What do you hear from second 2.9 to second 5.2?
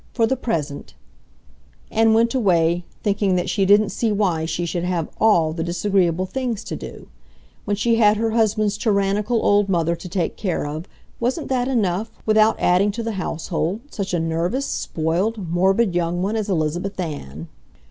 thinking that she didn't see why she should have